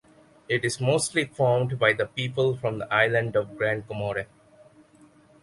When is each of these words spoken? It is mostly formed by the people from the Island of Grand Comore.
It 0.49 0.65
is 0.65 0.81
mostly 0.81 1.25
formed 1.25 1.77
by 1.77 1.93
the 1.93 2.07
people 2.07 2.57
from 2.57 2.79
the 2.79 2.91
Island 2.91 3.35
of 3.35 3.55
Grand 3.55 3.87
Comore. 3.87 4.25